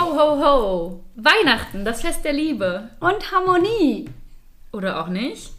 [0.00, 1.04] Ho, ho, ho!
[1.16, 2.90] Weihnachten, das Fest der Liebe.
[3.00, 4.08] Und Harmonie.
[4.72, 5.54] Oder auch nicht?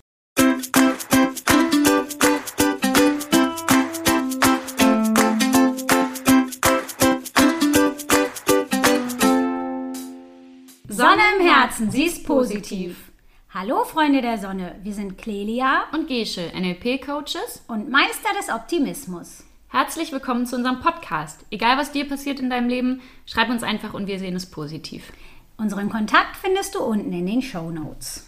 [10.87, 13.11] Sonne im Herzen, sie ist positiv.
[13.53, 17.65] Hallo Freunde der Sonne, wir sind Clelia Und Gesche, NLP-Coaches.
[17.67, 19.43] und Meister des Optimismus.
[19.71, 21.45] Herzlich willkommen zu unserem Podcast.
[21.51, 25.13] Egal, was dir passiert in deinem Leben, schreib uns einfach und wir sehen es positiv.
[25.57, 28.27] Unseren Kontakt findest du unten in den Show Notes.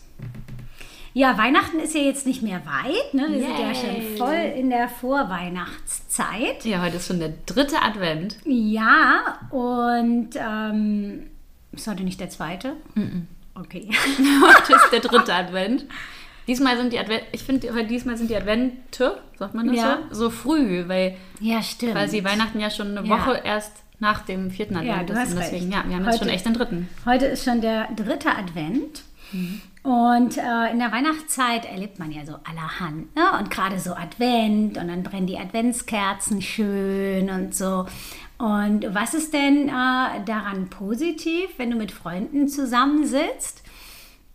[1.13, 3.13] Ja, Weihnachten ist ja jetzt nicht mehr weit.
[3.15, 3.25] Ne?
[3.27, 3.75] Wir sind ja Yay.
[3.75, 6.63] schon voll in der Vorweihnachtszeit.
[6.63, 8.37] Ja, heute ist schon der dritte Advent.
[8.45, 11.23] Ja, und ähm,
[11.71, 12.75] ist heute nicht der zweite?
[13.55, 13.89] Okay.
[14.47, 15.85] Heute ist der dritte Advent.
[16.47, 19.99] Diesmal sind die Advent, ich finde, diesmal sind die Advente, sagt man das Ja.
[20.09, 21.93] so, so früh, weil Ja, stimmt.
[21.93, 23.17] quasi Weihnachten ja schon eine Ja.
[23.19, 25.31] Woche erst nach dem vierten Advent Ja, ist.
[25.33, 26.89] Und deswegen, ja, wir haben jetzt Heute- schon echt den dritten.
[27.05, 29.03] Heute ist schon der dritte Advent.
[29.83, 33.15] Und äh, in der Weihnachtszeit erlebt man ja so allerhand.
[33.15, 33.23] Ne?
[33.39, 37.85] Und gerade so Advent und dann brennen die Adventskerzen schön und so.
[38.37, 39.71] Und was ist denn äh,
[40.25, 43.63] daran positiv, wenn du mit Freunden zusammensitzt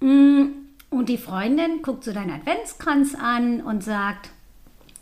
[0.01, 0.45] mm,
[0.91, 4.31] und die Freundin guckt so deinen Adventskranz an und sagt,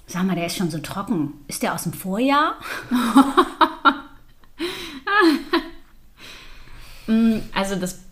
[0.07, 1.33] sag mal, der ist schon so trocken.
[1.49, 2.57] Ist der aus dem Vorjahr?
[7.07, 8.03] Mm, Also das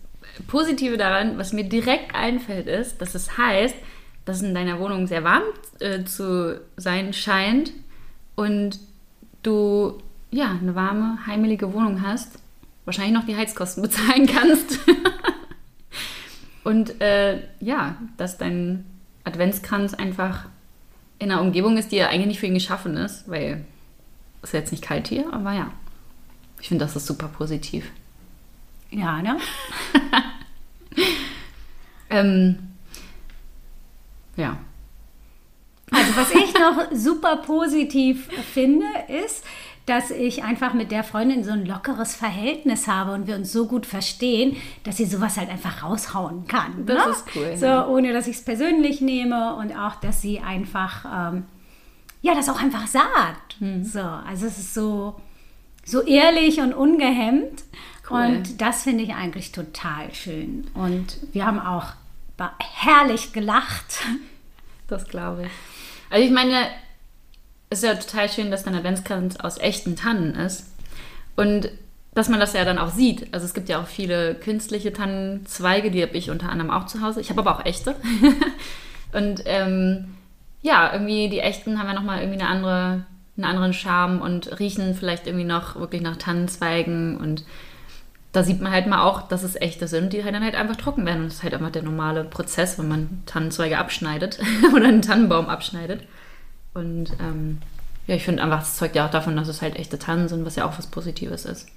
[0.47, 3.75] Positive daran, was mir direkt einfällt, ist, dass es heißt,
[4.25, 5.43] dass in deiner Wohnung sehr warm
[5.79, 7.73] äh, zu sein scheint
[8.35, 8.79] und
[9.43, 9.99] du
[10.31, 12.39] ja eine warme, heimelige Wohnung hast,
[12.85, 14.79] wahrscheinlich noch die Heizkosten bezahlen kannst.
[16.63, 18.85] Und äh, ja, dass dein
[19.23, 20.45] Adventskranz einfach
[21.19, 23.65] in einer Umgebung ist, die ja eigentlich nicht für ihn geschaffen ist, weil
[24.41, 25.71] es ist jetzt nicht kalt hier, aber ja.
[26.59, 27.89] Ich finde, das ist super positiv.
[28.89, 29.37] Ja, ne?
[32.13, 32.57] Ähm,
[34.37, 34.57] ja.
[35.91, 38.85] Also was ich noch super positiv finde,
[39.25, 39.43] ist,
[39.85, 43.67] dass ich einfach mit der Freundin so ein lockeres Verhältnis habe und wir uns so
[43.67, 46.85] gut verstehen, dass sie sowas halt einfach raushauen kann.
[46.85, 47.11] Das ne?
[47.11, 47.87] ist cool, So, ja.
[47.87, 51.45] ohne dass ich es persönlich nehme und auch, dass sie einfach, ähm,
[52.21, 53.59] ja, das auch einfach sagt.
[53.59, 53.83] Hm.
[53.83, 55.19] So, also es ist so,
[55.83, 57.63] so ehrlich und ungehemmt.
[58.09, 58.19] Cool.
[58.19, 60.67] Und das finde ich eigentlich total schön.
[60.73, 61.87] Und wir haben auch
[62.59, 64.01] herrlich gelacht.
[64.87, 65.51] Das glaube ich.
[66.09, 66.67] Also ich meine,
[67.79, 70.71] ist ja total schön, dass dein Adventskranz aus echten Tannen ist.
[71.35, 71.69] Und
[72.13, 73.33] dass man das ja dann auch sieht.
[73.33, 77.01] Also es gibt ja auch viele künstliche Tannenzweige, die habe ich unter anderem auch zu
[77.01, 77.21] Hause.
[77.21, 77.95] Ich habe aber auch echte.
[79.13, 80.15] und ähm,
[80.61, 84.93] ja, irgendwie die echten haben ja nochmal irgendwie eine andere, einen anderen Charme und riechen
[84.93, 87.43] vielleicht irgendwie noch wirklich nach Tannenzweigen und
[88.33, 90.75] da sieht man halt mal auch, dass es echte sind, die halt dann halt einfach
[90.75, 91.21] trocken werden.
[91.21, 94.39] Und das ist halt einfach der normale Prozess, wenn man Tannenzweige abschneidet
[94.75, 96.01] oder einen Tannenbaum abschneidet.
[96.73, 97.59] Und ähm,
[98.07, 100.45] ja, ich finde einfach, es zeugt ja auch davon, dass es halt echte Tannen sind,
[100.45, 101.67] was ja auch was Positives ist.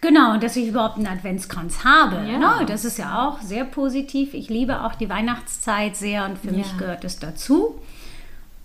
[0.00, 2.16] Genau, und dass ich überhaupt einen Adventskranz habe.
[2.30, 2.38] Ja.
[2.60, 2.66] Ne?
[2.66, 4.34] Das ist ja auch sehr positiv.
[4.34, 6.78] Ich liebe auch die Weihnachtszeit sehr und für mich Ja.
[6.78, 7.80] gehört es dazu.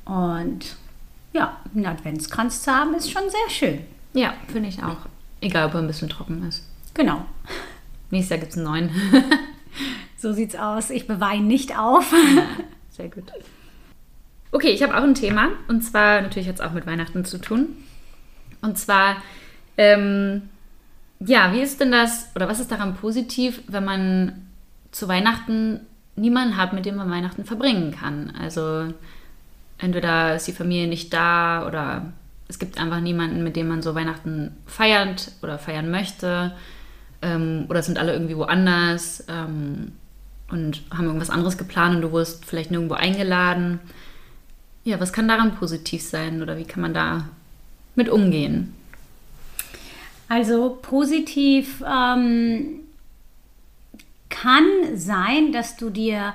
[0.03, 0.75] Und
[1.31, 3.81] ja, einen Adventskranz zu haben ist schon sehr schön.
[4.13, 4.97] Ja, finde ich auch.
[5.39, 6.65] Egal, ob er ein bisschen trocken ist.
[6.93, 7.23] Genau.
[8.09, 8.89] Nächstes Jahr gibt es einen neuen.
[10.17, 10.89] So sieht's aus.
[10.89, 12.13] Ich beweine nicht auf.
[12.89, 13.31] Sehr gut.
[14.51, 15.49] Okay, ich habe auch ein Thema.
[15.67, 17.67] Und zwar natürlich es auch mit Weihnachten zu tun.
[18.61, 19.17] Und zwar,
[19.77, 20.49] ähm,
[21.19, 24.47] ja, wie ist denn das, oder was ist daran positiv, wenn man
[24.91, 25.81] zu Weihnachten
[26.15, 28.33] niemanden hat, mit dem man Weihnachten verbringen kann?
[28.39, 28.93] Also
[29.77, 32.11] entweder ist die Familie nicht da oder
[32.47, 36.53] es gibt einfach niemanden, mit dem man so Weihnachten feiert oder feiern möchte.
[37.21, 39.91] Ähm, oder sind alle irgendwie woanders ähm,
[40.49, 43.79] und haben irgendwas anderes geplant und du wurdest vielleicht nirgendwo eingeladen.
[44.89, 47.29] Ja, was kann daran positiv sein oder wie kann man da
[47.93, 48.73] mit umgehen?
[50.27, 52.79] Also positiv ähm,
[54.29, 54.65] kann
[54.95, 56.33] sein, dass du dir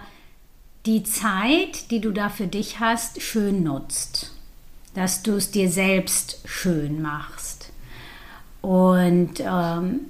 [0.86, 4.32] die Zeit, die du da für dich hast, schön nutzt.
[4.94, 7.72] Dass du es dir selbst schön machst.
[8.62, 10.00] Und ähm,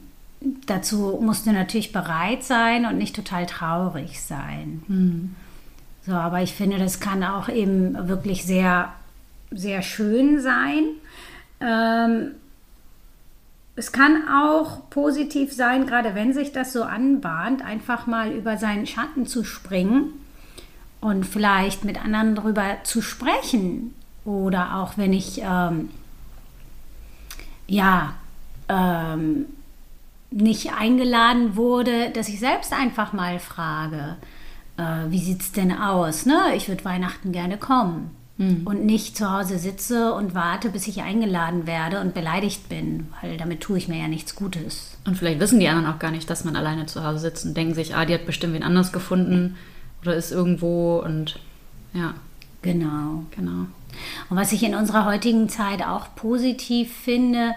[0.67, 4.83] dazu musst du natürlich bereit sein und nicht total traurig sein.
[6.07, 8.93] So, aber ich finde, das kann auch eben wirklich sehr,
[9.51, 10.85] sehr schön sein.
[11.61, 12.33] Ähm,
[13.77, 18.87] es kann auch positiv sein, gerade wenn sich das so anbahnt, einfach mal über seinen
[18.87, 20.13] Schatten zu springen
[21.01, 23.95] und vielleicht mit anderen darüber zu sprechen.
[24.25, 25.91] Oder auch wenn ich ähm,
[27.67, 28.15] ja
[28.69, 29.47] ähm,
[30.31, 34.17] nicht eingeladen wurde, dass ich selbst einfach mal frage,
[34.77, 36.27] äh, wie sieht es denn aus?
[36.27, 36.55] Ne?
[36.57, 38.11] Ich würde Weihnachten gerne kommen.
[38.37, 38.63] Hm.
[38.65, 43.37] Und nicht zu Hause sitze und warte, bis ich eingeladen werde und beleidigt bin, weil
[43.37, 44.97] damit tue ich mir ja nichts Gutes.
[45.07, 47.57] Und vielleicht wissen die anderen auch gar nicht, dass man alleine zu Hause sitzt und
[47.57, 49.57] denken sich, ah, die hat bestimmt wen anders gefunden
[50.03, 51.39] oder ist irgendwo und
[51.93, 52.15] ja.
[52.63, 53.25] Genau.
[53.37, 53.67] Genau.
[54.29, 57.55] Und was ich in unserer heutigen Zeit auch positiv finde,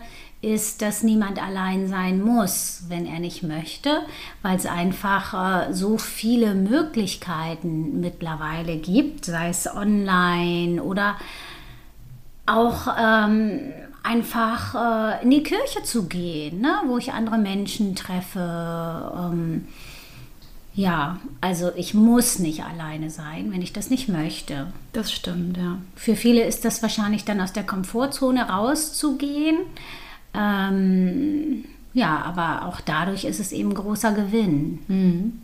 [0.54, 4.02] ist, dass niemand allein sein muss, wenn er nicht möchte,
[4.42, 11.18] weil es einfach äh, so viele Möglichkeiten mittlerweile gibt, sei es online oder
[12.46, 13.74] auch ähm,
[14.04, 19.12] einfach äh, in die Kirche zu gehen, ne, wo ich andere Menschen treffe.
[19.16, 19.68] Ähm,
[20.74, 24.68] ja, also ich muss nicht alleine sein, wenn ich das nicht möchte.
[24.94, 25.80] Das stimmt, ja.
[25.96, 29.58] Für viele ist das wahrscheinlich dann aus der Komfortzone rauszugehen.
[30.38, 34.80] Ähm, ja, aber auch dadurch ist es eben großer Gewinn.
[34.88, 35.42] Mhm.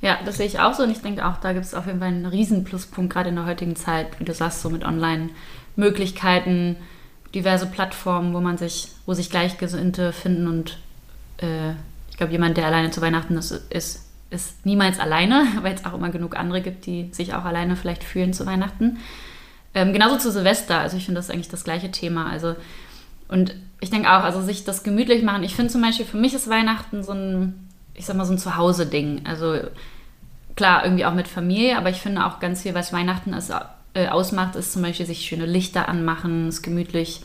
[0.00, 1.98] Ja, das sehe ich auch so und ich denke auch, da gibt es auf jeden
[1.98, 6.76] Fall einen riesen Pluspunkt, gerade in der heutigen Zeit, wie du sagst, so mit Online-Möglichkeiten,
[7.34, 10.78] diverse Plattformen, wo man sich, wo sich Gleichgesinnte finden und
[11.42, 11.72] äh,
[12.10, 15.94] ich glaube, jemand, der alleine zu Weihnachten ist, ist, ist niemals alleine, weil es auch
[15.94, 18.98] immer genug andere gibt, die sich auch alleine vielleicht fühlen zu Weihnachten.
[19.74, 22.30] Ähm, genauso zu Silvester, also ich finde das eigentlich das gleiche Thema.
[22.30, 22.56] Also
[23.30, 25.42] und ich denke auch, also sich das gemütlich machen.
[25.42, 28.38] Ich finde zum Beispiel, für mich ist Weihnachten so ein, ich sag mal, so ein
[28.38, 29.22] Zuhause-Ding.
[29.24, 29.56] Also
[30.56, 33.52] klar, irgendwie auch mit Familie, aber ich finde auch ganz viel, was Weihnachten ist,
[33.94, 37.22] äh, ausmacht, ist zum Beispiel sich schöne Lichter anmachen, es gemütlich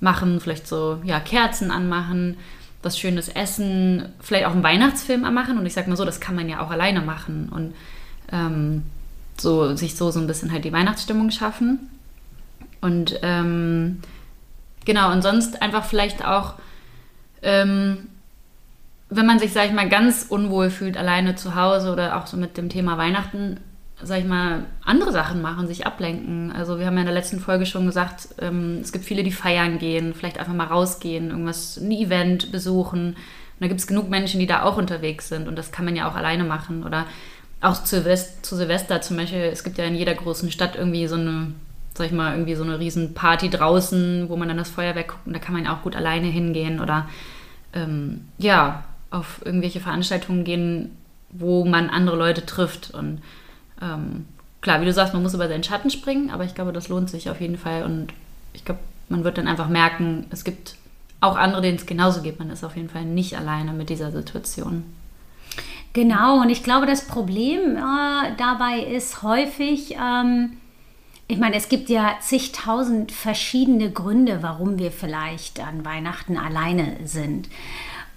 [0.00, 2.36] machen, vielleicht so, ja, Kerzen anmachen,
[2.82, 5.58] was schönes Essen, vielleicht auch einen Weihnachtsfilm anmachen.
[5.58, 7.74] Und ich sag mal so, das kann man ja auch alleine machen und
[8.32, 8.82] ähm,
[9.38, 11.90] so sich so, so ein bisschen halt die Weihnachtsstimmung schaffen.
[12.80, 14.00] Und ähm,
[14.86, 16.54] Genau, und sonst einfach vielleicht auch,
[17.42, 18.06] ähm,
[19.10, 22.36] wenn man sich, sag ich mal, ganz unwohl fühlt, alleine zu Hause oder auch so
[22.36, 23.60] mit dem Thema Weihnachten,
[24.00, 26.52] sag ich mal, andere Sachen machen, sich ablenken.
[26.52, 29.32] Also wir haben ja in der letzten Folge schon gesagt, ähm, es gibt viele, die
[29.32, 33.08] feiern gehen, vielleicht einfach mal rausgehen, irgendwas, ein Event besuchen.
[33.08, 33.16] Und
[33.60, 36.08] da gibt es genug Menschen, die da auch unterwegs sind und das kann man ja
[36.08, 36.84] auch alleine machen.
[36.84, 37.06] Oder
[37.60, 41.08] auch zu, Silvester, zu Silvester zum Beispiel, es gibt ja in jeder großen Stadt irgendwie
[41.08, 41.54] so eine
[41.96, 45.26] sag ich mal, irgendwie so eine riesen Party draußen, wo man dann das Feuerwerk guckt
[45.26, 47.08] und da kann man auch gut alleine hingehen oder
[47.72, 50.96] ähm, ja, auf irgendwelche Veranstaltungen gehen,
[51.30, 52.92] wo man andere Leute trifft.
[52.92, 53.22] Und
[53.80, 54.26] ähm,
[54.60, 57.10] klar, wie du sagst, man muss über seinen Schatten springen, aber ich glaube, das lohnt
[57.10, 58.08] sich auf jeden Fall und
[58.52, 60.76] ich glaube, man wird dann einfach merken, es gibt
[61.20, 62.38] auch andere, denen es genauso geht.
[62.38, 64.84] Man ist auf jeden Fall nicht alleine mit dieser Situation.
[65.92, 70.58] Genau, und ich glaube, das Problem äh, dabei ist häufig, ähm,
[71.28, 77.48] ich meine, es gibt ja zigtausend verschiedene Gründe, warum wir vielleicht an Weihnachten alleine sind.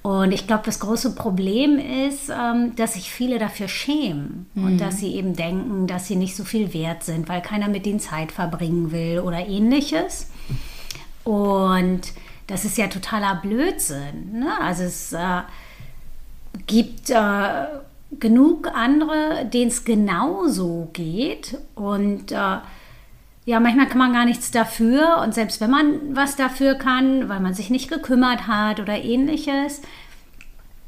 [0.01, 4.63] Und ich glaube, das große Problem ist, ähm, dass sich viele dafür schämen mhm.
[4.63, 7.85] und dass sie eben denken, dass sie nicht so viel wert sind, weil keiner mit
[7.85, 10.27] ihnen Zeit verbringen will oder ähnliches.
[11.25, 12.01] Und
[12.47, 14.39] das ist ja totaler Blödsinn.
[14.39, 14.51] Ne?
[14.61, 15.41] Also es äh,
[16.65, 17.65] gibt äh,
[18.19, 22.57] genug andere, denen es genauso geht und äh,
[23.49, 27.39] ja, manchmal kann man gar nichts dafür und selbst wenn man was dafür kann, weil
[27.39, 29.81] man sich nicht gekümmert hat oder ähnliches,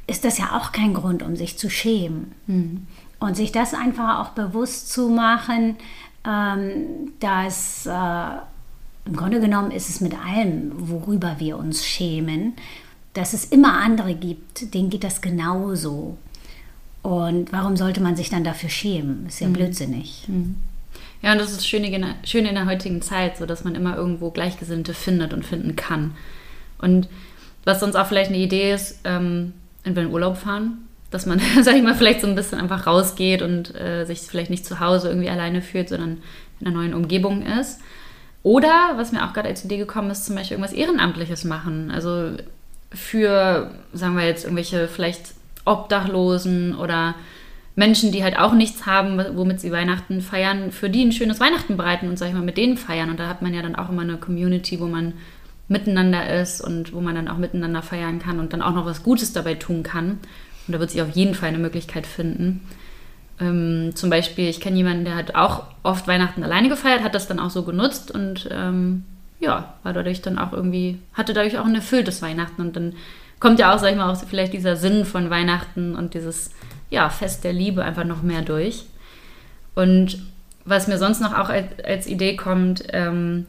[0.05, 2.33] ist das ja auch kein Grund, um sich zu schämen.
[2.45, 2.85] Mhm.
[3.19, 5.75] Und sich das einfach auch bewusst zu machen,
[6.23, 8.29] ähm, dass äh,
[9.05, 12.53] im Grunde genommen ist es mit allem, worüber wir uns schämen,
[13.13, 16.15] dass es immer andere gibt, denen geht das genauso.
[17.01, 19.25] Und warum sollte man sich dann dafür schämen?
[19.25, 19.53] Ist ja mhm.
[19.53, 20.25] blödsinnig.
[20.27, 20.57] Mhm.
[21.21, 24.31] Ja, und das ist schön in, in der heutigen Zeit, so dass man immer irgendwo
[24.31, 26.15] Gleichgesinnte findet und finden kann.
[26.79, 27.07] Und
[27.63, 31.39] was sonst auch vielleicht eine Idee ist, ähm, wenn wir in Urlaub fahren, dass man,
[31.61, 34.79] sag ich mal, vielleicht so ein bisschen einfach rausgeht und äh, sich vielleicht nicht zu
[34.79, 36.21] Hause irgendwie alleine fühlt, sondern
[36.59, 37.79] in einer neuen Umgebung ist.
[38.43, 41.91] Oder, was mir auch gerade als Idee gekommen ist, zum Beispiel irgendwas Ehrenamtliches machen.
[41.91, 42.31] Also
[42.91, 47.13] für, sagen wir jetzt, irgendwelche vielleicht Obdachlosen oder
[47.81, 51.77] Menschen, die halt auch nichts haben, womit sie Weihnachten feiern, für die ein schönes Weihnachten
[51.77, 53.09] bereiten und, sag ich mal, mit denen feiern.
[53.09, 55.13] Und da hat man ja dann auch immer eine Community, wo man
[55.67, 59.01] miteinander ist und wo man dann auch miteinander feiern kann und dann auch noch was
[59.01, 60.19] Gutes dabei tun kann.
[60.67, 62.61] Und da wird sich auf jeden Fall eine Möglichkeit finden.
[63.39, 67.27] Ähm, zum Beispiel, ich kenne jemanden, der hat auch oft Weihnachten alleine gefeiert, hat das
[67.27, 69.05] dann auch so genutzt und ähm,
[69.39, 72.61] ja, war dadurch dann auch irgendwie, hatte dadurch auch ein erfülltes Weihnachten.
[72.61, 72.93] Und dann
[73.39, 76.51] kommt ja auch, sag ich mal, auch vielleicht dieser Sinn von Weihnachten und dieses
[76.91, 78.83] ja, Fest der Liebe einfach noch mehr durch.
[79.73, 80.21] Und
[80.65, 83.47] was mir sonst noch auch als, als Idee kommt, ähm,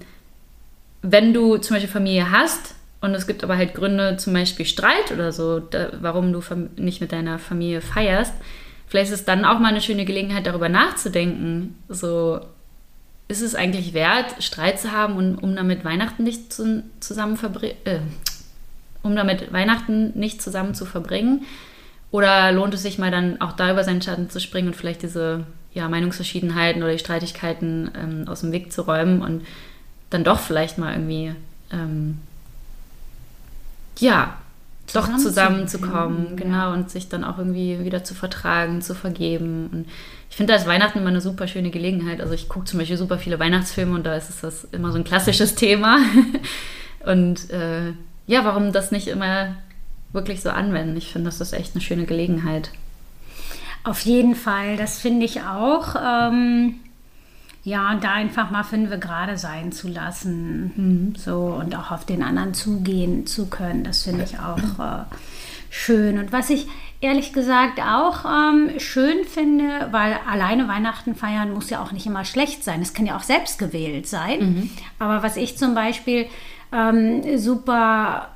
[1.03, 5.11] wenn du zum Beispiel Familie hast, Und es gibt aber halt Gründe, zum Beispiel Streit
[5.13, 6.41] oder so, da, warum du
[6.77, 8.33] nicht mit deiner Familie feierst.
[8.87, 11.77] Vielleicht ist es dann auch mal eine schöne Gelegenheit, darüber nachzudenken.
[11.89, 12.41] So,
[13.27, 17.37] ist es eigentlich wert, Streit zu haben, und, um damit Weihnachten nicht zu, zusammen
[17.85, 17.99] äh,
[19.03, 21.45] um damit Weihnachten nicht zusammen zu verbringen?
[22.13, 25.03] Oder lohnt es sich mal dann auch da über seinen Schatten zu springen und vielleicht
[25.03, 29.45] diese ja, Meinungsverschiedenheiten oder die Streitigkeiten ähm, aus dem Weg zu räumen und
[30.11, 31.35] dann doch vielleicht mal irgendwie
[31.73, 32.19] ähm,
[33.99, 34.37] ja,
[34.93, 36.73] doch zusammenzukommen, genau, ja.
[36.75, 39.71] und sich dann auch irgendwie wieder zu vertragen, zu vergeben.
[39.73, 39.87] Und
[40.29, 42.21] ich finde, da ist Weihnachten immer eine super schöne Gelegenheit.
[42.21, 44.99] Also ich gucke zum Beispiel super viele Weihnachtsfilme und da ist es das immer so
[44.99, 45.99] ein klassisches Thema.
[47.07, 47.93] und äh,
[48.27, 49.57] ja, warum das nicht immer
[50.13, 50.97] wirklich so anwenden?
[50.97, 52.71] Ich finde, das ist echt eine schöne Gelegenheit.
[53.85, 55.97] Auf jeden Fall, das finde ich auch.
[55.97, 56.77] Ähm,
[57.65, 60.73] ja, da einfach mal fünf gerade sein zu lassen.
[60.75, 61.15] Mhm.
[61.17, 65.05] So und auch auf den anderen zugehen zu können, das finde ich auch äh,
[65.71, 66.19] schön.
[66.19, 66.67] Und was ich
[67.01, 72.25] ehrlich gesagt auch ähm, schön finde, weil alleine Weihnachten feiern muss ja auch nicht immer
[72.25, 72.83] schlecht sein.
[72.83, 74.41] Es kann ja auch selbst gewählt sein.
[74.41, 74.71] Mhm.
[74.99, 76.27] Aber was ich zum Beispiel
[76.73, 78.29] ähm, super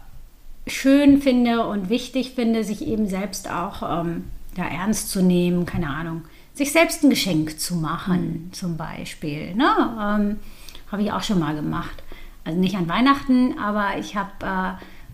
[0.66, 4.25] schön finde und wichtig finde, sich eben selbst auch ähm,
[4.56, 6.23] ja, ernst zu nehmen, keine Ahnung
[6.56, 8.52] sich selbst ein Geschenk zu machen, mhm.
[8.52, 9.54] zum Beispiel.
[9.54, 9.66] Ne?
[10.00, 10.40] Ähm,
[10.90, 12.02] habe ich auch schon mal gemacht.
[12.44, 14.73] Also nicht an Weihnachten, aber ich habe äh,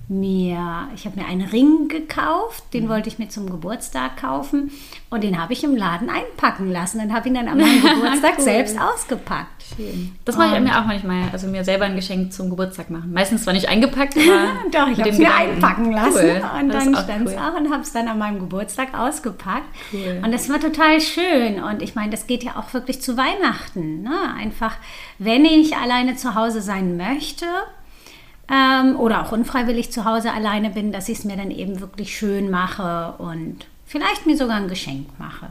[0.08, 2.88] mir, ich habe mir einen Ring gekauft, den mhm.
[2.88, 4.70] wollte ich mir zum Geburtstag kaufen
[5.10, 8.34] und den habe ich im Laden einpacken lassen und habe ihn dann an meinem Geburtstag
[8.38, 8.44] cool.
[8.44, 9.62] selbst ausgepackt.
[9.76, 10.14] Schön.
[10.24, 13.12] Das mache ich mir auch manchmal, also mir selber ein Geschenk zum Geburtstag machen.
[13.12, 16.60] Meistens zwar nicht eingepackt, aber doch, ich habe es mir einpacken lassen cool.
[16.60, 17.38] und dann stand es cool.
[17.38, 19.68] auch und habe es dann an meinem Geburtstag ausgepackt.
[19.92, 20.20] Cool.
[20.22, 24.02] Und das war total schön und ich meine, das geht ja auch wirklich zu Weihnachten.
[24.02, 24.34] Ne?
[24.36, 24.76] Einfach,
[25.18, 27.46] wenn ich alleine zu Hause sein möchte,
[28.52, 32.16] ähm, oder auch unfreiwillig zu Hause alleine bin, dass ich es mir dann eben wirklich
[32.16, 35.46] schön mache und vielleicht mir sogar ein Geschenk mache.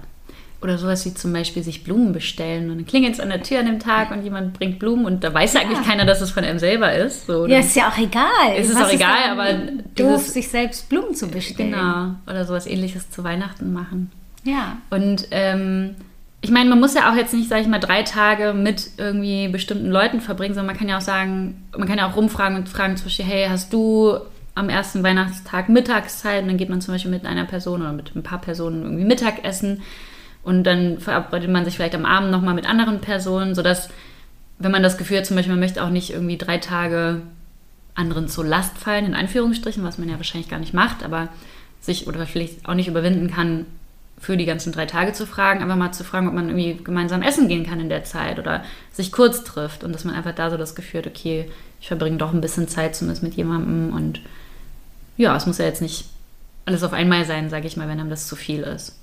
[0.62, 3.62] Oder sowas wie zum Beispiel sich Blumen bestellen und dann klingelt es an der Tür
[3.62, 5.62] an dem Tag und jemand bringt Blumen und da weiß ja.
[5.62, 7.25] eigentlich keiner, dass es von einem selber ist.
[7.25, 8.55] So, ja, ist ja auch egal.
[8.55, 9.53] Ist es auch egal, aber
[9.96, 11.72] doof, sich selbst Blumen zu bestellen.
[11.72, 12.15] Genau.
[12.27, 14.12] Oder sowas ähnliches zu Weihnachten machen.
[14.43, 14.77] Ja.
[14.91, 15.96] Und ähm,
[16.41, 19.48] ich meine, man muss ja auch jetzt nicht, sage ich mal, drei Tage mit irgendwie
[19.48, 22.67] bestimmten Leuten verbringen, sondern man kann ja auch sagen, man kann ja auch rumfragen und
[22.67, 24.17] fragen zum Beispiel, hey, hast du
[24.55, 26.41] am ersten Weihnachtstag Mittagszeit?
[26.41, 29.05] Und dann geht man zum Beispiel mit einer Person oder mit ein paar Personen irgendwie
[29.05, 29.81] Mittagessen
[30.43, 33.89] und dann verabredet man sich vielleicht am Abend nochmal mit anderen Personen, sodass,
[34.57, 37.21] wenn man das Gefühl hat, zum Beispiel, man möchte auch nicht irgendwie drei Tage
[37.93, 41.29] anderen zur Last fallen, in Anführungsstrichen, was man ja wahrscheinlich gar nicht macht, aber
[41.79, 43.65] sich oder vielleicht auch nicht überwinden kann,
[44.22, 47.24] für die ganzen drei Tage zu fragen, einfach mal zu fragen, ob man irgendwie gemeinsam
[47.24, 48.63] essen gehen kann in der Zeit oder
[48.94, 51.50] sich kurz trifft und dass man einfach da so das Gefühl hat, okay,
[51.82, 54.22] ich verbringe doch ein bisschen Zeit zumindest mit jemandem und
[55.18, 56.06] ja, es muss ja jetzt nicht
[56.66, 58.96] alles auf einmal sein, sage ich mal, wenn einem das zu viel ist.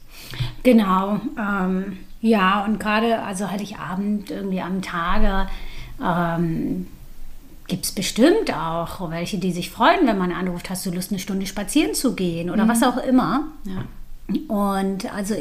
[0.62, 5.48] Genau, ähm, ja, und gerade also Heiligabend irgendwie am Tage
[6.00, 6.86] ähm,
[7.66, 11.18] gibt es bestimmt auch welche, die sich freuen, wenn man anruft, hast du Lust, eine
[11.18, 12.68] Stunde spazieren zu gehen oder mhm.
[12.68, 13.48] was auch immer.
[13.64, 13.84] Ja.
[14.48, 15.34] Und also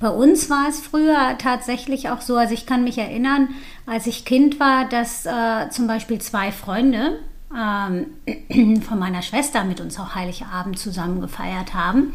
[0.00, 3.48] bei uns war es früher tatsächlich auch so, also ich kann mich erinnern,
[3.86, 7.20] als ich Kind war, dass äh, zum Beispiel zwei Freunde
[7.56, 12.12] ähm, von meiner Schwester mit uns auch Heiligabend zusammen gefeiert haben,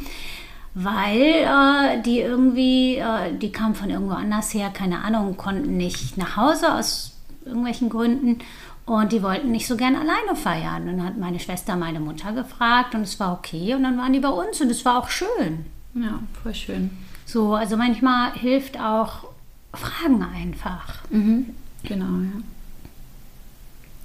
[0.73, 6.17] weil äh, die irgendwie, äh, die kamen von irgendwo anders her, keine Ahnung, konnten nicht
[6.17, 8.39] nach Hause aus irgendwelchen Gründen
[8.85, 10.89] und die wollten nicht so gern alleine feiern.
[10.89, 14.11] Und dann hat meine Schwester meine Mutter gefragt und es war okay und dann waren
[14.11, 15.65] die bei uns und es war auch schön.
[15.93, 16.91] Ja, voll schön.
[17.25, 19.29] So, also manchmal hilft auch
[19.73, 20.95] Fragen einfach.
[21.09, 21.55] Mhm.
[21.83, 22.05] Genau,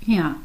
[0.07, 0.15] ja.
[0.17, 0.37] Ja.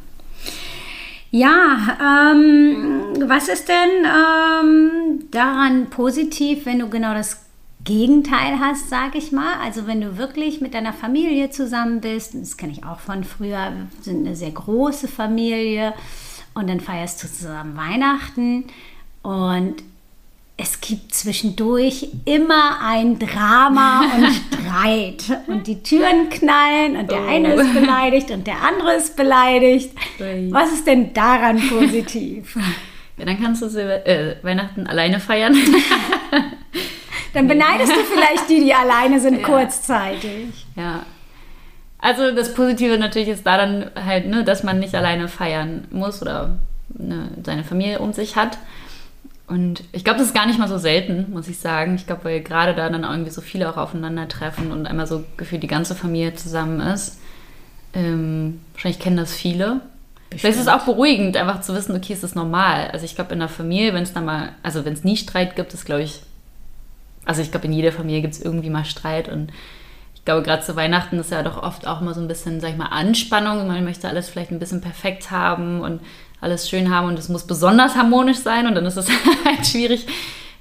[1.32, 7.46] Ja, ähm, was ist denn ähm, daran positiv, wenn du genau das
[7.84, 9.60] Gegenteil hast, sage ich mal?
[9.62, 13.72] Also wenn du wirklich mit deiner Familie zusammen bist, das kenne ich auch von früher,
[13.74, 15.94] wir sind eine sehr große Familie
[16.56, 18.66] und dann feierst du zusammen Weihnachten
[19.22, 19.76] und
[20.62, 24.28] es gibt zwischendurch immer ein Drama und
[24.60, 25.40] Streit.
[25.48, 27.28] Und die Türen knallen und der oh.
[27.28, 29.92] eine ist beleidigt und der andere ist beleidigt.
[30.50, 32.58] Was ist denn daran positiv?
[33.18, 35.54] Ja, dann kannst du äh, Weihnachten alleine feiern.
[37.34, 39.46] dann beneidest du vielleicht die, die alleine sind, ja.
[39.46, 40.66] kurzzeitig.
[40.78, 41.06] Ja.
[41.98, 46.22] Also das Positive natürlich ist da dann halt, ne, dass man nicht alleine feiern muss
[46.22, 46.60] oder
[46.98, 48.58] ne, seine Familie um sich hat.
[49.50, 51.96] Und ich glaube, das ist gar nicht mal so selten, muss ich sagen.
[51.96, 55.64] Ich glaube, weil gerade da dann irgendwie so viele auch aufeinandertreffen und einmal so gefühlt
[55.64, 57.20] die ganze Familie zusammen ist.
[57.94, 59.82] Ähm, wahrscheinlich kennen das viele.
[60.30, 62.90] Vielleicht ist es auch beruhigend, einfach zu wissen, okay, es ist normal.
[62.92, 65.56] Also ich glaube, in der Familie, wenn es dann mal, also wenn es nie Streit
[65.56, 66.22] gibt, ist glaube ich,
[67.26, 69.52] also ich glaube, in jeder Familie gibt es irgendwie mal Streit und
[70.14, 72.70] ich glaube, gerade zu Weihnachten ist ja doch oft auch mal so ein bisschen, sag
[72.72, 73.66] ich mal, Anspannung.
[73.66, 76.02] Man möchte alles vielleicht ein bisschen perfekt haben und
[76.42, 79.08] alles schön haben und es muss besonders harmonisch sein und dann ist es
[79.46, 80.08] halt schwierig,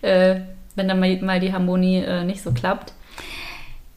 [0.03, 0.41] äh,
[0.75, 2.93] wenn dann mal, mal die Harmonie äh, nicht so klappt.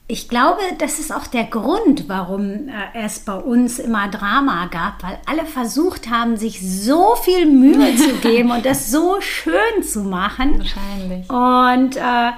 [0.07, 5.01] Ich glaube, das ist auch der Grund, warum äh, es bei uns immer Drama gab,
[5.03, 10.01] weil alle versucht haben, sich so viel Mühe zu geben und das so schön zu
[10.01, 10.57] machen.
[10.57, 11.29] Wahrscheinlich.
[11.29, 12.31] Und äh,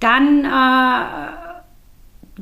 [0.00, 1.49] dann äh,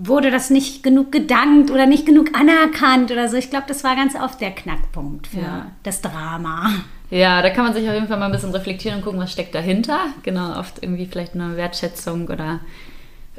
[0.01, 3.37] wurde das nicht genug gedankt oder nicht genug anerkannt oder so.
[3.37, 5.71] Ich glaube, das war ganz oft der Knackpunkt für Ja.
[5.83, 6.71] das Drama.
[7.11, 9.33] Ja, da kann man sich auf jeden Fall mal ein bisschen reflektieren und gucken, was
[9.33, 9.99] steckt dahinter.
[10.23, 12.61] Genau, oft irgendwie vielleicht eine Wertschätzung oder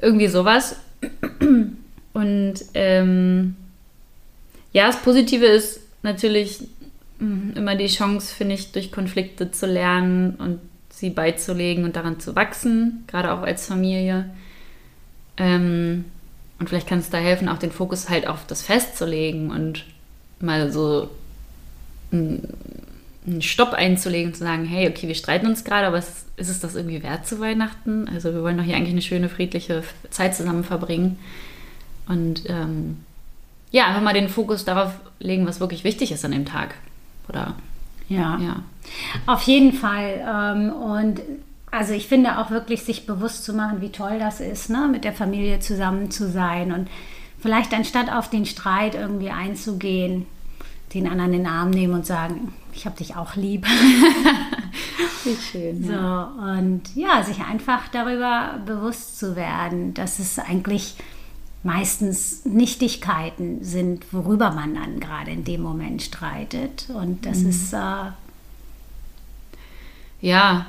[0.01, 0.75] irgendwie sowas.
[2.13, 3.55] Und ähm,
[4.73, 6.61] ja, das Positive ist natürlich
[7.19, 12.19] mh, immer die Chance, finde ich, durch Konflikte zu lernen und sie beizulegen und daran
[12.19, 14.29] zu wachsen, gerade auch als Familie.
[15.37, 16.05] Ähm,
[16.59, 19.49] und vielleicht kann es da helfen, auch den Fokus halt auf das Fest zu legen
[19.51, 19.85] und
[20.39, 21.09] mal so
[22.11, 26.49] einen Stopp einzulegen und zu sagen, hey, okay, wir streiten uns gerade, aber ist, ist
[26.49, 28.09] es das irgendwie wert zu Weihnachten?
[28.09, 31.19] Also wir wollen doch hier eigentlich eine schöne, friedliche Zeit zusammen verbringen.
[32.07, 32.97] Und ähm,
[33.71, 36.75] ja, einfach mal den Fokus darauf legen, was wirklich wichtig ist an dem Tag.
[37.27, 37.55] Oder
[38.07, 38.39] Ja.
[38.39, 38.63] ja.
[39.27, 40.25] Auf jeden Fall.
[40.27, 41.21] Ähm, und
[41.71, 44.88] also ich finde auch wirklich, sich bewusst zu machen, wie toll das ist, ne?
[44.91, 46.88] mit der Familie zusammen zu sein und
[47.39, 50.25] vielleicht anstatt auf den Streit irgendwie einzugehen,
[50.93, 53.65] den anderen in den Arm nehmen und sagen, ich habe dich auch lieb.
[55.23, 55.83] Wie schön.
[55.83, 60.95] So, und ja, sich einfach darüber bewusst zu werden, dass es eigentlich
[61.61, 66.89] meistens Nichtigkeiten sind, worüber man dann gerade in dem Moment streitet.
[66.89, 68.11] Und das ist, äh,
[70.21, 70.65] Ja.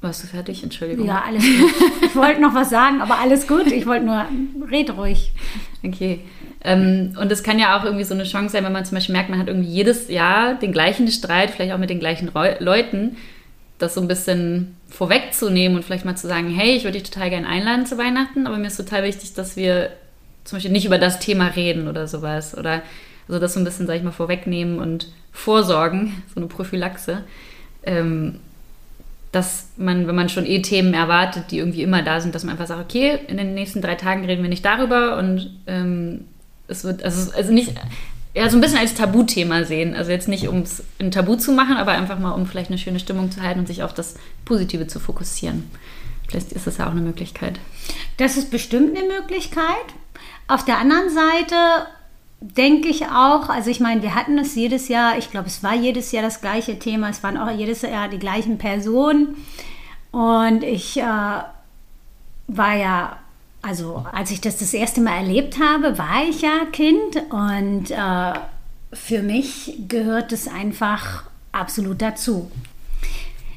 [0.00, 0.62] Warst du fertig?
[0.62, 1.06] Entschuldigung.
[1.06, 1.72] ja, alles gut.
[2.02, 3.66] Ich wollte noch was sagen, aber alles gut.
[3.66, 4.26] Ich wollte nur,
[4.70, 5.32] red ruhig.
[5.82, 6.20] Okay.
[6.62, 9.12] Ähm, und es kann ja auch irgendwie so eine Chance sein, wenn man zum Beispiel
[9.12, 12.54] merkt, man hat irgendwie jedes Jahr den gleichen Streit, vielleicht auch mit den gleichen Reu
[12.58, 13.16] Leuten,
[13.78, 17.30] das so ein bisschen vorwegzunehmen und vielleicht mal zu sagen, hey, ich würde dich total
[17.30, 19.90] gerne einladen zu Weihnachten, aber mir ist total wichtig, dass wir
[20.44, 22.56] zum Beispiel nicht über das Thema reden oder sowas.
[22.56, 22.82] Oder
[23.28, 27.24] also das so ein bisschen, sag ich mal, vorwegnehmen und vorsorgen, so eine Prophylaxe.
[27.84, 28.40] Ähm,
[29.38, 32.52] dass man, wenn man schon eh Themen erwartet, die irgendwie immer da sind, dass man
[32.52, 36.24] einfach sagt, okay, in den nächsten drei Tagen reden wir nicht darüber und ähm,
[36.66, 37.72] es wird, also, also nicht,
[38.34, 39.94] ja, so ein bisschen als Tabuthema sehen.
[39.94, 42.78] Also jetzt nicht, um es ein Tabu zu machen, aber einfach mal, um vielleicht eine
[42.78, 45.70] schöne Stimmung zu halten und sich auf das Positive zu fokussieren.
[46.28, 47.60] Vielleicht ist das ja auch eine Möglichkeit.
[48.16, 49.64] Das ist bestimmt eine Möglichkeit.
[50.48, 51.86] Auf der anderen Seite
[52.40, 55.74] denke ich auch, also ich meine, wir hatten es jedes Jahr, ich glaube, es war
[55.74, 59.36] jedes Jahr das gleiche Thema, es waren auch jedes Jahr die gleichen Personen.
[60.12, 63.18] Und ich äh, war ja,
[63.60, 68.38] also als ich das das erste Mal erlebt habe, war ich ja Kind und äh,
[68.92, 72.50] für mich gehört es einfach absolut dazu.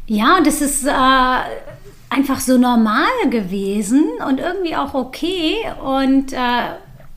[0.08, 0.92] Ja, und es ist äh,
[2.10, 5.56] einfach so normal gewesen und irgendwie auch okay.
[5.84, 6.38] Und äh,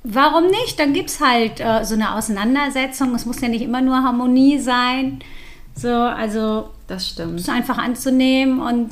[0.04, 0.78] warum nicht?
[0.78, 3.14] Dann gibt es halt äh, so eine Auseinandersetzung.
[3.14, 5.18] Es muss ja nicht immer nur Harmonie sein.
[5.74, 7.40] So, also Das stimmt.
[7.40, 8.90] es einfach anzunehmen und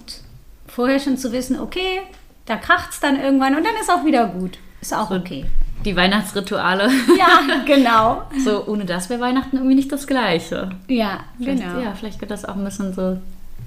[0.67, 2.01] vorher schon zu wissen, okay,
[2.47, 4.59] da kracht es dann irgendwann und dann ist auch wieder gut.
[4.81, 5.45] Ist auch okay.
[5.85, 6.91] Die Weihnachtsrituale.
[7.17, 8.23] Ja, genau.
[8.45, 10.71] So, ohne das wäre Weihnachten irgendwie nicht das Gleiche.
[10.89, 11.81] Ja, Vielleicht, genau.
[11.81, 13.19] Ja, vielleicht gehört das auch ein bisschen so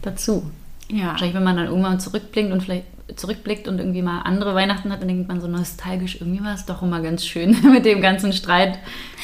[0.01, 0.49] dazu.
[0.89, 1.07] Ja.
[1.09, 5.01] Wahrscheinlich, wenn man dann irgendwann zurückblickt und vielleicht zurückblickt und irgendwie mal andere Weihnachten hat,
[5.01, 8.33] dann denkt man so nostalgisch, irgendwie war es doch immer ganz schön mit dem ganzen
[8.33, 8.79] Streit.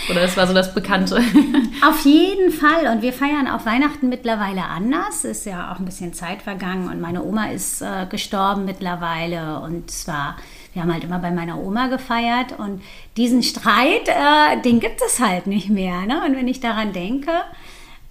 [0.10, 1.17] Oder es war so das Bekannte.
[1.88, 2.91] Auf jeden Fall.
[2.91, 5.26] Und wir feiern auch Weihnachten mittlerweile anders.
[5.26, 9.60] Ist ja auch ein bisschen Zeit vergangen und meine Oma ist äh, gestorben mittlerweile.
[9.62, 10.38] Und zwar,
[10.74, 12.84] wir haben halt immer bei meiner Oma gefeiert und
[13.17, 16.02] diesen Streit, äh, den gibt es halt nicht mehr.
[16.06, 16.24] Ne?
[16.26, 17.32] Und wenn ich daran denke,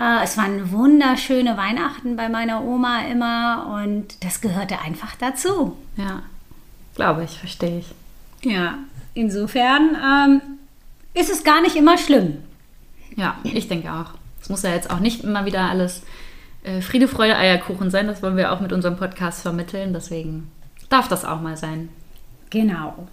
[0.00, 5.76] äh, es waren wunderschöne Weihnachten bei meiner Oma immer und das gehörte einfach dazu.
[5.96, 6.22] Ja,
[6.94, 7.94] glaube ich, verstehe ich.
[8.42, 8.78] Ja,
[9.14, 10.42] insofern ähm,
[11.14, 12.38] ist es gar nicht immer schlimm.
[13.16, 14.14] Ja, ich denke auch.
[14.40, 16.02] Es muss ja jetzt auch nicht immer wieder alles
[16.62, 18.06] äh, Friede, Freude, Eierkuchen sein.
[18.06, 19.92] Das wollen wir auch mit unserem Podcast vermitteln.
[19.92, 20.50] Deswegen
[20.88, 21.90] darf das auch mal sein.
[22.48, 23.06] Genau.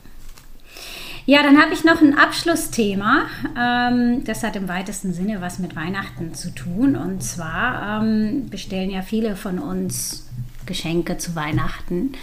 [1.29, 3.25] Ja, dann habe ich noch ein Abschlussthema.
[3.59, 6.95] Ähm, das hat im weitesten Sinne was mit Weihnachten zu tun.
[6.95, 10.25] Und zwar ähm, bestellen ja viele von uns
[10.65, 12.13] Geschenke zu Weihnachten.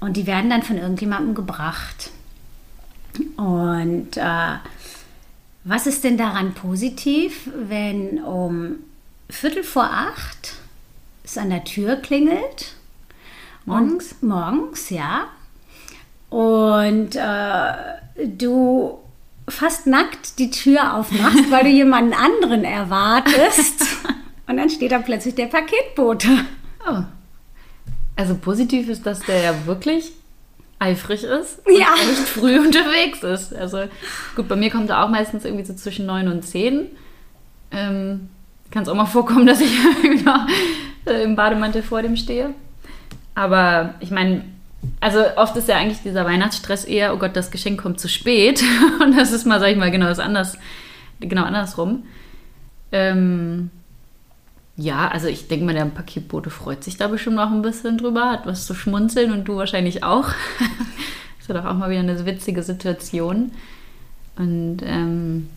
[0.00, 2.10] Und die werden dann von irgendjemandem gebracht.
[3.36, 4.56] Und äh,
[5.62, 8.78] Was ist denn daran positiv, wenn um
[9.28, 10.54] Viertel vor acht
[11.22, 12.74] es an der Tür klingelt?
[13.64, 14.16] Morgens?
[14.20, 15.28] Und, morgens, ja.
[16.30, 18.98] Und äh, du
[19.48, 23.82] fast nackt die Tür aufmachst, weil du jemanden anderen erwartest.
[24.46, 26.28] Und dann steht da plötzlich der Paketbote.
[26.88, 27.02] Oh.
[28.16, 30.12] Also positiv ist, dass der ja wirklich
[30.78, 31.92] eifrig ist Ja.
[31.92, 33.54] und echt früh unterwegs ist.
[33.54, 33.84] Also
[34.34, 36.86] gut, bei mir kommt er auch meistens irgendwie so zwischen 9 und 10.
[37.70, 38.28] Ähm,
[38.70, 39.70] Kann es auch mal vorkommen, dass ich
[41.06, 42.54] äh, im Bademantel vor dem stehe.
[43.34, 44.44] Aber ich meine,
[45.00, 48.62] also oft ist ja eigentlich dieser Weihnachtsstress eher, oh Gott, das Geschenk kommt zu spät.
[49.02, 50.56] Und das ist mal, sag ich mal, genau das anders,
[51.20, 52.04] genau andersrum.
[52.92, 53.70] Ähm,
[54.76, 58.30] ja, also ich denke mal, der Paketbote freut sich da bestimmt auch ein bisschen drüber,
[58.30, 60.28] hat was zu schmunzeln und du wahrscheinlich auch.
[61.38, 63.52] ist ja doch auch mal wieder eine witzige Situation.
[64.36, 65.50] Und ähm,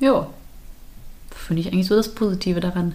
[0.00, 0.28] ja,
[1.30, 2.94] finde ich eigentlich so das Positive daran.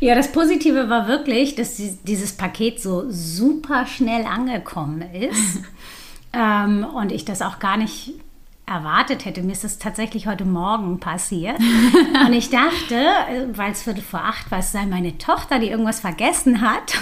[0.00, 5.60] Ja, das Positive war wirklich, dass die- dieses Paket so super schnell angekommen ist.
[6.32, 8.12] ähm, und ich das auch gar nicht
[8.66, 9.42] erwartet hätte.
[9.42, 11.58] Mir ist das tatsächlich heute Morgen passiert.
[12.26, 12.96] und ich dachte,
[13.54, 16.94] weil es Viertel vor acht war, es sei meine Tochter, die irgendwas vergessen hat.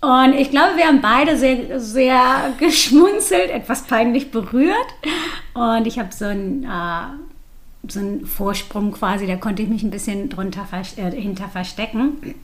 [0.00, 4.74] Und ich glaube, wir haben beide sehr, sehr geschmunzelt, etwas peinlich berührt.
[5.52, 7.29] Und ich habe so ein äh,
[7.88, 12.34] so einen Vorsprung quasi, da konnte ich mich ein bisschen drunter vers äh, hinter verstecken.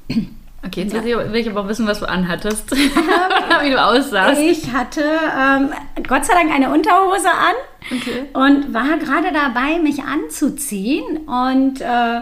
[0.65, 2.71] Okay, jetzt will, ich, will ich aber auch wissen, was du anhattest.
[3.63, 4.41] Wie du aussahst.
[4.41, 5.71] Ich hatte ähm,
[6.09, 7.55] Gott sei Dank eine Unterhose an
[7.97, 8.25] Okay.
[8.33, 12.21] und war gerade dabei, mich anzuziehen und äh,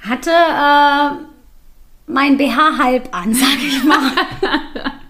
[0.00, 1.10] hatte äh,
[2.08, 4.10] mein BH halb an, sag ich mal.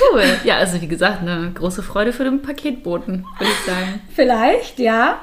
[0.00, 0.24] Cool.
[0.44, 4.00] Ja, also wie gesagt, eine große Freude für den Paketboten, würde ich sagen.
[4.14, 5.18] Vielleicht, ja.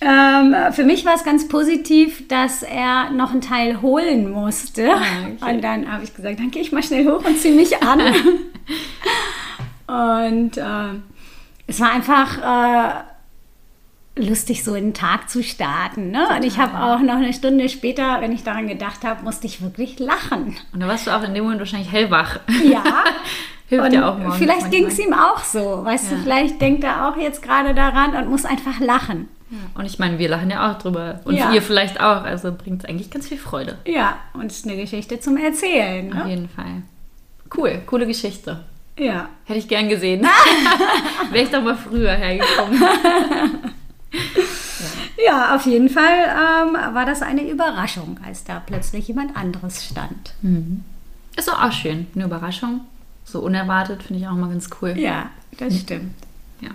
[0.00, 4.90] Ähm, für mich war es ganz positiv, dass er noch einen Teil holen musste.
[4.90, 5.00] Ah,
[5.40, 5.54] okay.
[5.54, 8.00] Und dann habe ich gesagt, dann gehe ich mal schnell hoch und ziehe mich an.
[9.86, 11.00] und äh,
[11.66, 13.06] es war einfach
[14.16, 16.10] äh, lustig, so in den Tag zu starten.
[16.10, 16.28] Ne?
[16.28, 19.62] Und ich habe auch noch eine Stunde später, wenn ich daran gedacht habe, musste ich
[19.62, 20.56] wirklich lachen.
[20.72, 22.40] Und da warst du auch in dem Moment wahrscheinlich hellwach.
[22.64, 22.82] Ja.
[23.68, 25.84] Hilft und ja auch morgens vielleicht ging es ihm auch so.
[25.84, 26.16] Weißt Ja.
[26.16, 29.28] du, vielleicht denkt er auch jetzt gerade daran und muss einfach lachen.
[29.74, 31.20] Und ich meine, wir lachen ja auch drüber.
[31.24, 31.52] Und Ja.
[31.52, 32.24] ihr vielleicht auch.
[32.24, 33.78] Also bringt es eigentlich ganz viel Freude.
[33.86, 36.12] Ja, und es ist eine Geschichte zum Erzählen.
[36.12, 36.30] Auf Ne?
[36.30, 36.82] jeden Fall.
[37.56, 38.64] Cool, coole Geschichte.
[38.98, 39.28] Ja.
[39.44, 40.26] Hätte ich gern gesehen.
[41.30, 42.82] Wäre ich doch mal früher hergekommen.
[45.26, 50.34] ja, auf jeden Fall ähm, war das eine Überraschung, als da plötzlich jemand anderes stand.
[51.36, 52.06] Ist doch auch schön.
[52.14, 52.80] Eine Überraschung.
[53.26, 54.96] So unerwartet finde ich auch mal ganz cool.
[54.96, 56.14] Ja, das stimmt.
[56.60, 56.70] Ja.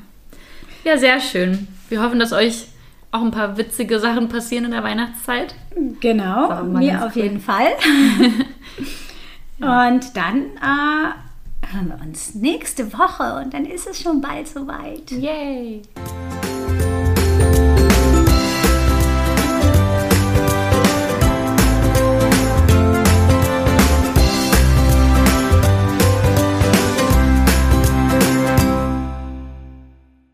[0.84, 1.68] ja, sehr schön.
[1.88, 2.68] Wir hoffen, dass euch
[3.12, 5.56] auch ein paar witzige Sachen passieren in der Weihnachtszeit.
[6.02, 7.24] Genau, mir auf cool.
[7.24, 7.68] jeden Fall.
[9.60, 15.12] Und dann äh, hören wir uns nächste Woche und dann ist es schon bald soweit.
[15.12, 15.84] Yay!